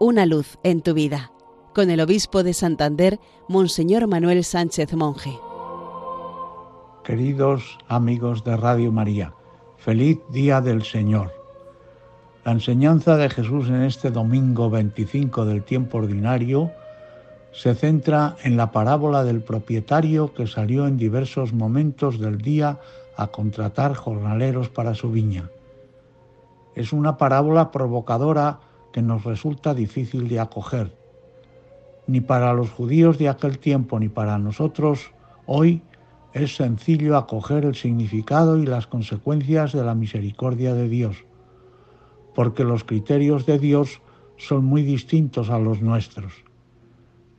[0.00, 1.32] Una luz en tu vida,
[1.74, 3.18] con el obispo de Santander,
[3.48, 5.36] Monseñor Manuel Sánchez Monje.
[7.02, 9.34] Queridos amigos de Radio María,
[9.76, 11.32] feliz día del Señor.
[12.44, 16.70] La enseñanza de Jesús en este domingo 25 del tiempo ordinario
[17.50, 22.78] se centra en la parábola del propietario que salió en diversos momentos del día
[23.16, 25.50] a contratar jornaleros para su viña.
[26.76, 28.60] Es una parábola provocadora
[28.92, 30.92] que nos resulta difícil de acoger.
[32.06, 35.12] Ni para los judíos de aquel tiempo ni para nosotros
[35.46, 35.82] hoy
[36.32, 41.24] es sencillo acoger el significado y las consecuencias de la misericordia de Dios,
[42.34, 44.00] porque los criterios de Dios
[44.36, 46.32] son muy distintos a los nuestros.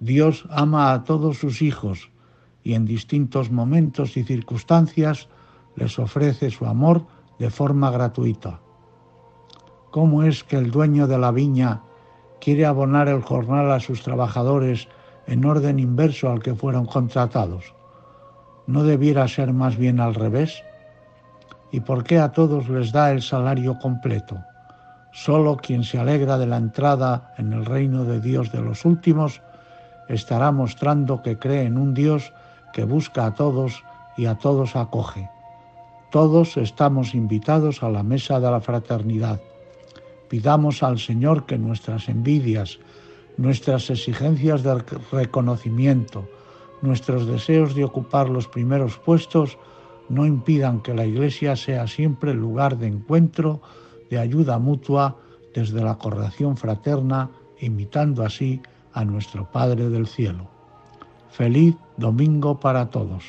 [0.00, 2.10] Dios ama a todos sus hijos
[2.62, 5.28] y en distintos momentos y circunstancias
[5.76, 7.06] les ofrece su amor
[7.38, 8.60] de forma gratuita.
[9.90, 11.80] ¿Cómo es que el dueño de la viña
[12.40, 14.86] quiere abonar el jornal a sus trabajadores
[15.26, 17.74] en orden inverso al que fueron contratados?
[18.66, 20.62] ¿No debiera ser más bien al revés?
[21.72, 24.38] ¿Y por qué a todos les da el salario completo?
[25.12, 29.40] Solo quien se alegra de la entrada en el reino de Dios de los últimos
[30.08, 32.32] estará mostrando que cree en un Dios
[32.72, 33.82] que busca a todos
[34.16, 35.30] y a todos acoge.
[36.10, 39.40] Todos estamos invitados a la mesa de la fraternidad.
[40.28, 42.78] Pidamos al Señor que nuestras envidias,
[43.36, 44.74] nuestras exigencias de
[45.12, 46.28] reconocimiento,
[46.82, 49.58] nuestros deseos de ocupar los primeros puestos
[50.08, 53.60] no impidan que la Iglesia sea siempre lugar de encuentro,
[54.10, 55.16] de ayuda mutua
[55.54, 58.60] desde la corrección fraterna, imitando así
[58.92, 60.48] a nuestro Padre del Cielo.
[61.30, 63.24] Feliz domingo para todos.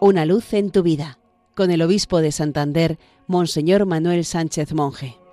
[0.00, 1.18] Una luz en tu vida,
[1.54, 5.23] con el obispo de Santander, Monseñor Manuel Sánchez Monje.